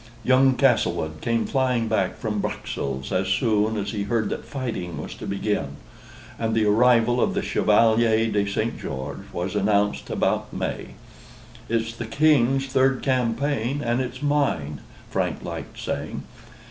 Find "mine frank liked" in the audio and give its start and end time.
14.23-15.77